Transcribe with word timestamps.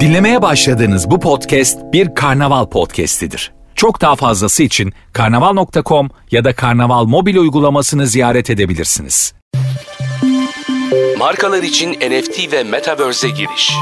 Dinlemeye 0.00 0.42
başladığınız 0.42 1.10
bu 1.10 1.20
podcast 1.20 1.78
bir 1.92 2.14
karnaval 2.14 2.66
podcastidir. 2.66 3.52
Çok 3.74 4.00
daha 4.00 4.16
fazlası 4.16 4.62
için 4.62 4.92
karnaval.com 5.12 6.10
ya 6.30 6.44
da 6.44 6.54
karnaval 6.54 7.04
mobil 7.04 7.36
uygulamasını 7.36 8.06
ziyaret 8.06 8.50
edebilirsiniz. 8.50 9.34
Markalar 11.18 11.62
için 11.62 11.92
NFT 11.92 12.52
ve 12.52 12.64
Metaverse'e 12.64 13.30
giriş. 13.30 13.72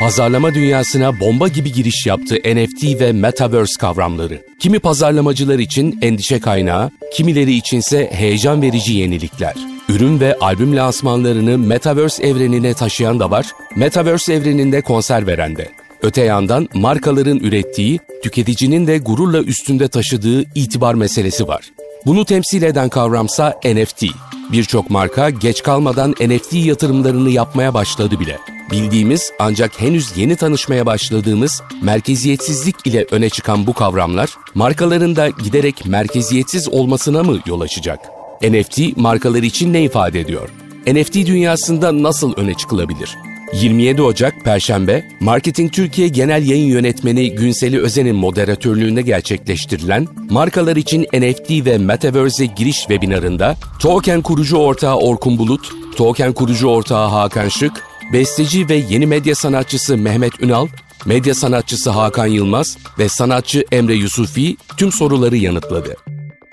Pazarlama 0.00 0.54
dünyasına 0.54 1.20
bomba 1.20 1.48
gibi 1.48 1.72
giriş 1.72 2.06
yaptı 2.06 2.34
NFT 2.34 3.00
ve 3.00 3.12
Metaverse 3.12 3.80
kavramları. 3.80 4.42
Kimi 4.60 4.78
pazarlamacılar 4.78 5.58
için 5.58 5.98
endişe 6.02 6.40
kaynağı, 6.40 6.90
kimileri 7.14 7.52
içinse 7.52 8.10
heyecan 8.12 8.62
verici 8.62 8.92
yenilikler. 8.92 9.54
Ürün 9.90 10.20
ve 10.20 10.38
albüm 10.38 10.76
lansmanlarını 10.76 11.58
Metaverse 11.58 12.22
evrenine 12.26 12.74
taşıyan 12.74 13.20
da 13.20 13.30
var, 13.30 13.46
Metaverse 13.76 14.34
evreninde 14.34 14.80
konser 14.80 15.26
veren 15.26 15.56
de. 15.56 15.68
Öte 16.02 16.22
yandan 16.22 16.68
markaların 16.74 17.38
ürettiği, 17.38 18.00
tüketicinin 18.22 18.86
de 18.86 18.98
gururla 18.98 19.42
üstünde 19.42 19.88
taşıdığı 19.88 20.42
itibar 20.54 20.94
meselesi 20.94 21.48
var. 21.48 21.64
Bunu 22.06 22.24
temsil 22.24 22.62
eden 22.62 22.88
kavramsa 22.88 23.60
NFT. 23.64 24.04
Birçok 24.52 24.90
marka 24.90 25.30
geç 25.30 25.62
kalmadan 25.62 26.10
NFT 26.10 26.52
yatırımlarını 26.52 27.30
yapmaya 27.30 27.74
başladı 27.74 28.20
bile. 28.20 28.38
Bildiğimiz 28.70 29.32
ancak 29.38 29.80
henüz 29.80 30.16
yeni 30.16 30.36
tanışmaya 30.36 30.86
başladığımız 30.86 31.62
merkeziyetsizlik 31.82 32.86
ile 32.86 33.06
öne 33.10 33.30
çıkan 33.30 33.66
bu 33.66 33.72
kavramlar 33.72 34.30
markaların 34.54 35.16
da 35.16 35.28
giderek 35.28 35.86
merkeziyetsiz 35.86 36.68
olmasına 36.68 37.22
mı 37.22 37.38
yol 37.46 37.60
açacak? 37.60 38.19
NFT 38.42 38.96
markalar 38.96 39.42
için 39.42 39.72
ne 39.72 39.82
ifade 39.82 40.20
ediyor? 40.20 40.48
NFT 40.86 41.14
dünyasında 41.14 42.02
nasıl 42.02 42.34
öne 42.36 42.54
çıkılabilir? 42.54 43.16
27 43.52 44.02
Ocak 44.02 44.44
Perşembe, 44.44 45.08
Marketing 45.20 45.72
Türkiye 45.72 46.08
Genel 46.08 46.46
Yayın 46.46 46.66
Yönetmeni 46.66 47.34
Günseli 47.34 47.80
Özen'in 47.80 48.16
moderatörlüğünde 48.16 49.02
gerçekleştirilen 49.02 50.06
markalar 50.30 50.76
için 50.76 51.02
NFT 51.02 51.50
ve 51.50 51.78
Metaverse'e 51.78 52.46
giriş 52.46 52.78
webinarında 52.78 53.56
Token 53.80 54.22
kurucu 54.22 54.56
ortağı 54.56 54.96
Orkun 54.96 55.38
Bulut, 55.38 55.70
Token 55.96 56.32
kurucu 56.32 56.68
ortağı 56.68 57.08
Hakan 57.08 57.48
Şık, 57.48 57.72
besteci 58.12 58.68
ve 58.68 58.74
yeni 58.74 59.06
medya 59.06 59.34
sanatçısı 59.34 59.96
Mehmet 59.96 60.42
Ünal, 60.42 60.68
medya 61.06 61.34
sanatçısı 61.34 61.90
Hakan 61.90 62.26
Yılmaz 62.26 62.78
ve 62.98 63.08
sanatçı 63.08 63.64
Emre 63.72 63.94
Yusufi 63.94 64.56
tüm 64.76 64.92
soruları 64.92 65.36
yanıtladı. 65.36 65.96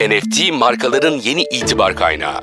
NFT 0.02 0.54
markaların 0.54 1.20
yeni 1.20 1.42
itibar 1.42 1.96
kaynağı. 1.96 2.42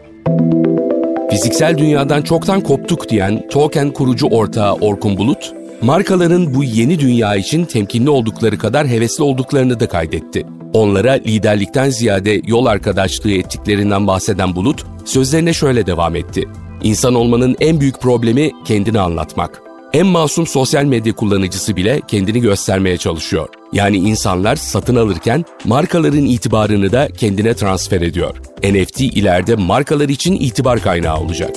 Fiziksel 1.30 1.78
dünyadan 1.78 2.22
çoktan 2.22 2.60
koptuk 2.60 3.08
diyen 3.08 3.48
Token 3.48 3.90
kurucu 3.90 4.26
ortağı 4.26 4.74
Orkun 4.74 5.16
Bulut, 5.16 5.52
markaların 5.82 6.54
bu 6.54 6.64
yeni 6.64 6.98
dünya 6.98 7.36
için 7.36 7.64
temkinli 7.64 8.10
oldukları 8.10 8.58
kadar 8.58 8.86
hevesli 8.86 9.24
olduklarını 9.24 9.80
da 9.80 9.88
kaydetti. 9.88 10.46
Onlara 10.72 11.12
liderlikten 11.12 11.90
ziyade 11.90 12.40
yol 12.46 12.66
arkadaşlığı 12.66 13.32
ettiklerinden 13.32 14.06
bahseden 14.06 14.56
Bulut, 14.56 14.86
sözlerine 15.04 15.52
şöyle 15.52 15.86
devam 15.86 16.16
etti. 16.16 16.48
İnsan 16.82 17.14
olmanın 17.14 17.56
en 17.60 17.80
büyük 17.80 18.00
problemi 18.00 18.52
kendini 18.64 19.00
anlatmak. 19.00 19.63
En 19.94 20.06
masum 20.06 20.46
sosyal 20.46 20.84
medya 20.84 21.14
kullanıcısı 21.14 21.76
bile 21.76 22.00
kendini 22.08 22.40
göstermeye 22.40 22.96
çalışıyor. 22.96 23.48
Yani 23.72 23.96
insanlar 23.96 24.56
satın 24.56 24.96
alırken 24.96 25.44
markaların 25.64 26.24
itibarını 26.24 26.92
da 26.92 27.08
kendine 27.08 27.54
transfer 27.54 28.00
ediyor. 28.00 28.36
NFT 28.64 29.00
ileride 29.00 29.54
markalar 29.54 30.08
için 30.08 30.36
itibar 30.36 30.80
kaynağı 30.80 31.20
olacak. 31.20 31.56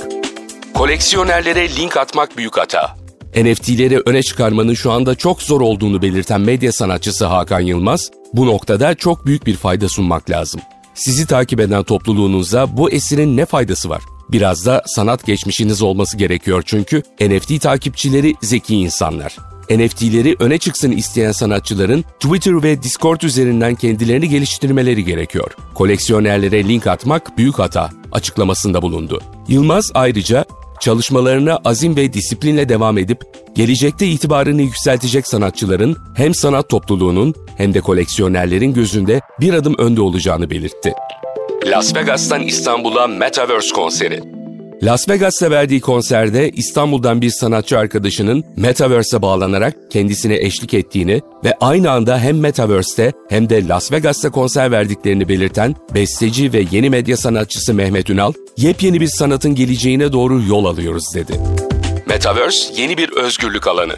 Koleksiyonerlere 0.73 1.75
link 1.75 1.97
atmak 1.97 2.37
büyük 2.37 2.57
hata. 2.57 2.95
NFT'leri 3.35 3.99
öne 4.05 4.23
çıkarmanın 4.23 4.73
şu 4.73 4.91
anda 4.91 5.15
çok 5.15 5.41
zor 5.41 5.61
olduğunu 5.61 6.01
belirten 6.01 6.41
medya 6.41 6.71
sanatçısı 6.71 7.25
Hakan 7.25 7.59
Yılmaz, 7.59 8.11
bu 8.33 8.45
noktada 8.45 8.95
çok 8.95 9.25
büyük 9.25 9.45
bir 9.45 9.55
fayda 9.55 9.89
sunmak 9.89 10.29
lazım. 10.29 10.61
Sizi 10.97 11.25
takip 11.25 11.59
eden 11.59 11.83
topluluğunuza 11.83 12.77
bu 12.77 12.91
esirin 12.91 13.37
ne 13.37 13.45
faydası 13.45 13.89
var? 13.89 14.03
Biraz 14.29 14.65
da 14.65 14.83
sanat 14.85 15.25
geçmişiniz 15.25 15.81
olması 15.81 16.17
gerekiyor 16.17 16.63
çünkü 16.65 17.03
NFT 17.21 17.61
takipçileri 17.61 18.35
zeki 18.41 18.75
insanlar. 18.75 19.37
NFT'leri 19.69 20.35
öne 20.39 20.57
çıksın 20.57 20.91
isteyen 20.91 21.31
sanatçıların 21.31 22.01
Twitter 22.19 22.63
ve 22.63 22.83
Discord 22.83 23.21
üzerinden 23.21 23.75
kendilerini 23.75 24.29
geliştirmeleri 24.29 25.05
gerekiyor. 25.05 25.51
Koleksiyonerlere 25.73 26.63
link 26.63 26.87
atmak 26.87 27.37
büyük 27.37 27.59
hata 27.59 27.89
açıklamasında 28.11 28.81
bulundu. 28.81 29.21
Yılmaz 29.47 29.91
ayrıca 29.93 30.45
çalışmalarına 30.87 31.59
azim 31.65 31.95
ve 31.95 32.13
disiplinle 32.13 32.69
devam 32.69 32.97
edip 32.97 33.21
gelecekte 33.55 34.07
itibarını 34.07 34.61
yükseltecek 34.61 35.27
sanatçıların 35.27 35.97
hem 36.15 36.33
sanat 36.33 36.69
topluluğunun 36.69 37.33
hem 37.57 37.73
de 37.73 37.81
koleksiyonerlerin 37.81 38.73
gözünde 38.73 39.21
bir 39.39 39.53
adım 39.53 39.75
önde 39.77 40.01
olacağını 40.01 40.49
belirtti. 40.49 40.93
Las 41.65 41.95
Vegas'tan 41.95 42.41
İstanbul'a 42.41 43.07
Metaverse 43.07 43.73
konseri. 43.75 44.36
Las 44.83 45.09
Vegas'ta 45.09 45.51
verdiği 45.51 45.81
konserde 45.81 46.49
İstanbul'dan 46.49 47.21
bir 47.21 47.29
sanatçı 47.29 47.79
arkadaşının 47.79 48.43
Metaverse'e 48.55 49.21
bağlanarak 49.21 49.91
kendisine 49.91 50.35
eşlik 50.35 50.73
ettiğini 50.73 51.21
ve 51.45 51.53
aynı 51.61 51.91
anda 51.91 52.19
hem 52.19 52.39
Metaverse'te 52.39 53.13
hem 53.29 53.49
de 53.49 53.67
Las 53.67 53.91
Vegas'ta 53.91 54.29
konser 54.29 54.71
verdiklerini 54.71 55.29
belirten 55.29 55.75
besteci 55.93 56.53
ve 56.53 56.65
yeni 56.71 56.89
medya 56.89 57.17
sanatçısı 57.17 57.73
Mehmet 57.73 58.09
Ünal, 58.09 58.33
yepyeni 58.57 59.01
bir 59.01 59.07
sanatın 59.07 59.55
geleceğine 59.55 60.11
doğru 60.11 60.41
yol 60.43 60.65
alıyoruz 60.65 61.15
dedi. 61.15 61.33
Metaverse 62.05 62.81
yeni 62.81 62.97
bir 62.97 63.11
özgürlük 63.11 63.67
alanı. 63.67 63.93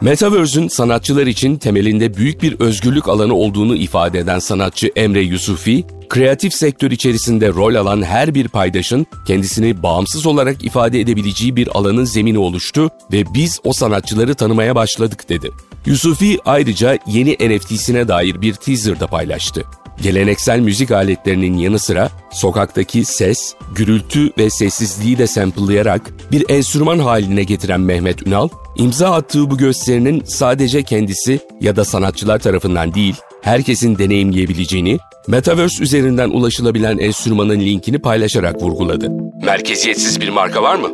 Metaverse'ün 0.00 0.68
sanatçılar 0.68 1.26
için 1.26 1.56
temelinde 1.56 2.16
büyük 2.16 2.42
bir 2.42 2.60
özgürlük 2.60 3.08
alanı 3.08 3.34
olduğunu 3.34 3.76
ifade 3.76 4.18
eden 4.18 4.38
sanatçı 4.38 4.90
Emre 4.96 5.20
Yusufi, 5.20 5.84
kreatif 6.08 6.54
sektör 6.54 6.90
içerisinde 6.90 7.48
rol 7.48 7.74
alan 7.74 8.02
her 8.02 8.34
bir 8.34 8.48
paydaşın 8.48 9.06
kendisini 9.26 9.82
bağımsız 9.82 10.26
olarak 10.26 10.64
ifade 10.64 11.00
edebileceği 11.00 11.56
bir 11.56 11.68
alanın 11.78 12.04
zemini 12.04 12.38
oluştu 12.38 12.90
ve 13.12 13.34
biz 13.34 13.60
o 13.64 13.72
sanatçıları 13.72 14.34
tanımaya 14.34 14.74
başladık 14.74 15.28
dedi. 15.28 15.50
Yusufi 15.86 16.38
ayrıca 16.44 16.98
yeni 17.06 17.32
NFT'sine 17.32 18.08
dair 18.08 18.40
bir 18.40 18.54
teaser 18.54 19.00
da 19.00 19.06
paylaştı. 19.06 19.64
Geleneksel 20.02 20.60
müzik 20.60 20.90
aletlerinin 20.90 21.58
yanı 21.58 21.78
sıra 21.78 22.10
sokaktaki 22.32 23.04
ses, 23.04 23.54
gürültü 23.74 24.30
ve 24.38 24.50
sessizliği 24.50 25.18
de 25.18 25.26
sample'layarak 25.26 26.12
bir 26.32 26.44
enstrüman 26.48 26.98
haline 26.98 27.42
getiren 27.42 27.80
Mehmet 27.80 28.26
Ünal, 28.26 28.48
imza 28.76 29.10
attığı 29.10 29.50
bu 29.50 29.58
gösterinin 29.58 30.22
sadece 30.24 30.82
kendisi 30.82 31.40
ya 31.60 31.76
da 31.76 31.84
sanatçılar 31.84 32.38
tarafından 32.38 32.94
değil, 32.94 33.16
herkesin 33.42 33.98
deneyimleyebileceğini, 33.98 34.98
Metaverse 35.28 35.82
üzerinden 35.82 36.30
ulaşılabilen 36.30 36.98
enstrümanın 36.98 37.60
linkini 37.60 37.98
paylaşarak 37.98 38.62
vurguladı. 38.62 39.08
Merkeziyetsiz 39.44 40.20
bir 40.20 40.28
marka 40.28 40.62
var 40.62 40.76
mı? 40.76 40.88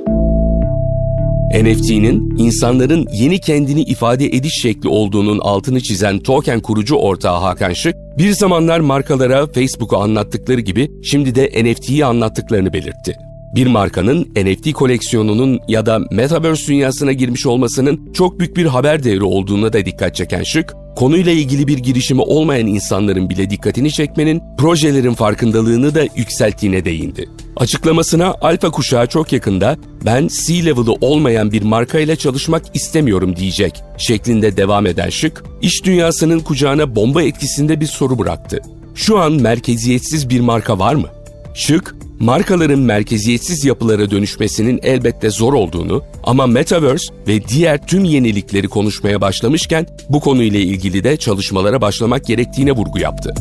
NFT'nin 1.52 2.34
insanların 2.38 3.06
yeni 3.12 3.38
kendini 3.38 3.82
ifade 3.82 4.26
ediş 4.26 4.54
şekli 4.62 4.88
olduğunun 4.88 5.38
altını 5.38 5.80
çizen 5.80 6.18
token 6.18 6.60
kurucu 6.60 6.96
ortağı 6.96 7.40
Hakan 7.40 7.72
Şık, 7.72 7.94
bir 8.18 8.30
zamanlar 8.30 8.80
markalara 8.80 9.46
Facebook'u 9.46 9.96
anlattıkları 9.96 10.60
gibi 10.60 10.90
şimdi 11.04 11.34
de 11.34 11.64
NFT'yi 11.64 12.04
anlattıklarını 12.04 12.72
belirtti. 12.72 13.16
Bir 13.54 13.66
markanın 13.66 14.28
NFT 14.36 14.72
koleksiyonunun 14.72 15.60
ya 15.68 15.86
da 15.86 15.98
Metaverse 16.10 16.66
dünyasına 16.66 17.12
girmiş 17.12 17.46
olmasının 17.46 18.12
çok 18.12 18.40
büyük 18.40 18.56
bir 18.56 18.66
haber 18.66 19.04
devri 19.04 19.24
olduğuna 19.24 19.72
da 19.72 19.86
dikkat 19.86 20.14
çeken 20.14 20.42
Şık, 20.42 20.74
konuyla 20.96 21.32
ilgili 21.32 21.66
bir 21.66 21.78
girişimi 21.78 22.20
olmayan 22.20 22.66
insanların 22.66 23.30
bile 23.30 23.50
dikkatini 23.50 23.92
çekmenin 23.92 24.42
projelerin 24.58 25.14
farkındalığını 25.14 25.94
da 25.94 26.02
yükselttiğine 26.16 26.84
değindi. 26.84 27.28
Açıklamasına 27.56 28.34
alfa 28.40 28.70
kuşağı 28.70 29.06
çok 29.06 29.32
yakında 29.32 29.76
ben 30.04 30.28
C-level'ı 30.28 30.92
olmayan 31.00 31.52
bir 31.52 31.62
markayla 31.62 32.16
çalışmak 32.16 32.62
istemiyorum 32.74 33.36
diyecek 33.36 33.82
şeklinde 33.98 34.56
devam 34.56 34.86
eden 34.86 35.10
Şık, 35.10 35.44
iş 35.62 35.84
dünyasının 35.84 36.40
kucağına 36.40 36.96
bomba 36.96 37.22
etkisinde 37.22 37.80
bir 37.80 37.86
soru 37.86 38.18
bıraktı. 38.18 38.60
Şu 38.94 39.18
an 39.18 39.32
merkeziyetsiz 39.32 40.28
bir 40.28 40.40
marka 40.40 40.78
var 40.78 40.94
mı? 40.94 41.08
Şık, 41.54 41.94
markaların 42.22 42.78
merkeziyetsiz 42.78 43.64
yapılara 43.64 44.10
dönüşmesinin 44.10 44.80
elbette 44.82 45.30
zor 45.30 45.52
olduğunu 45.52 46.04
ama 46.24 46.46
Metaverse 46.46 47.14
ve 47.28 47.48
diğer 47.48 47.86
tüm 47.86 48.04
yenilikleri 48.04 48.68
konuşmaya 48.68 49.20
başlamışken 49.20 49.86
bu 50.08 50.20
konuyla 50.20 50.60
ilgili 50.60 51.04
de 51.04 51.16
çalışmalara 51.16 51.80
başlamak 51.80 52.24
gerektiğine 52.24 52.72
vurgu 52.72 52.98
yaptı. 52.98 53.34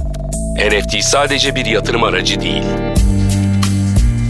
NFT 0.56 1.04
sadece 1.04 1.56
bir 1.56 1.66
yatırım 1.66 2.04
aracı 2.04 2.42
değil. 2.42 2.63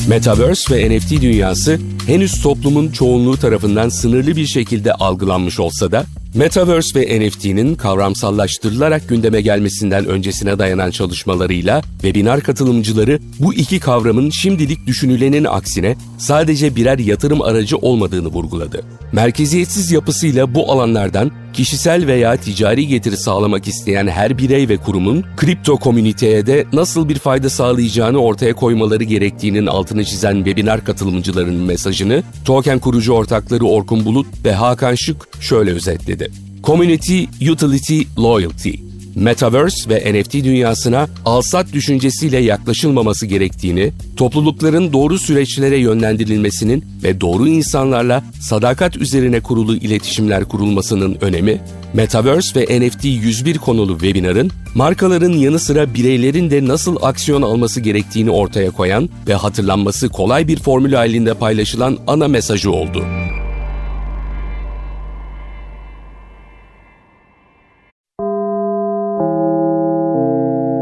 Metaverse 0.08 0.76
ve 0.76 0.98
NFT 0.98 1.22
dünyası 1.22 1.80
henüz 2.08 2.42
toplumun 2.42 2.92
çoğunluğu 2.92 3.38
tarafından 3.38 3.90
sınırlı 3.90 4.36
bir 4.36 4.46
şekilde 4.46 4.94
algılanmış 4.94 5.60
olsa 5.60 5.92
da 5.92 6.06
Metaverse 6.36 7.00
ve 7.00 7.20
NFT'nin 7.20 7.76
kavramsallaştırılarak 7.76 9.10
gündeme 9.10 9.42
gelmesinden 9.42 10.06
öncesine 10.06 10.60
dayanan 10.60 10.92
çalışmalarıyla 10.92 11.82
webinar 12.02 12.42
katılımcıları 12.42 13.20
bu 13.40 13.54
iki 13.54 13.80
kavramın 13.80 14.30
şimdilik 14.30 14.88
düşünülenin 14.88 15.44
aksine 15.44 15.96
sadece 16.18 16.76
birer 16.76 17.00
yatırım 17.00 17.42
aracı 17.42 17.78
olmadığını 17.78 18.28
vurguladı. 18.28 18.82
Merkeziyetsiz 19.12 19.92
yapısıyla 19.92 20.56
bu 20.56 20.72
alanlardan 20.72 21.32
kişisel 21.54 22.08
veya 22.08 22.38
ticari 22.38 22.88
getiri 22.88 23.18
sağlamak 23.18 23.68
isteyen 23.68 24.08
her 24.08 24.38
birey 24.38 24.70
ve 24.70 24.78
kurumun 24.78 25.26
kripto 25.38 25.78
komüniteye 25.78 26.46
de 26.46 26.66
nasıl 26.74 27.10
bir 27.10 27.20
fayda 27.20 27.50
sağlayacağını 27.50 28.18
ortaya 28.18 28.54
koymaları 28.54 29.04
gerektiğinin 29.04 29.66
altını 29.66 30.06
çizen 30.06 30.36
webinar 30.36 30.86
katılımcılarının 30.86 31.66
mesajını 31.66 32.24
token 32.46 32.80
kurucu 32.80 33.14
ortakları 33.14 33.66
Orkun 33.66 34.06
Bulut 34.06 34.28
ve 34.46 34.54
Hakan 34.54 34.96
Şık 34.96 35.28
şöyle 35.42 35.72
özetledi. 35.72 36.32
Community, 36.64 37.24
Utility, 37.50 38.02
Loyalty 38.18 38.91
Metaverse 39.16 39.90
ve 39.90 40.14
NFT 40.14 40.34
dünyasına 40.34 41.08
alsat 41.26 41.74
düşüncesiyle 41.74 42.38
yaklaşılmaması 42.38 43.26
gerektiğini, 43.26 43.92
toplulukların 44.18 44.94
doğru 44.94 45.20
süreçlere 45.20 45.78
yönlendirilmesinin 45.78 46.86
ve 47.04 47.22
doğru 47.22 47.48
insanlarla 47.48 48.24
sadakat 48.42 48.98
üzerine 48.98 49.40
kurulu 49.40 49.76
iletişimler 49.76 50.46
kurulmasının 50.46 51.18
önemi, 51.22 51.62
Metaverse 51.94 52.60
ve 52.60 52.88
NFT 52.88 53.06
101 53.06 53.58
konulu 53.58 53.92
webinarın 54.00 54.52
markaların 54.76 55.34
yanı 55.34 55.60
sıra 55.60 55.94
bireylerin 55.94 56.52
de 56.52 56.68
nasıl 56.68 56.98
aksiyon 57.02 57.42
alması 57.42 57.82
gerektiğini 57.82 58.30
ortaya 58.32 58.72
koyan 58.72 59.10
ve 59.28 59.34
hatırlanması 59.34 60.10
kolay 60.10 60.48
bir 60.48 60.60
formül 60.60 60.94
halinde 60.94 61.34
paylaşılan 61.34 61.98
ana 62.08 62.28
mesajı 62.28 62.72
oldu. 62.72 63.06